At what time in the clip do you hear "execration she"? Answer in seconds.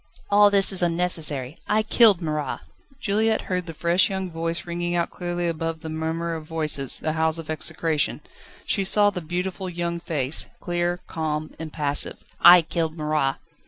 7.51-8.83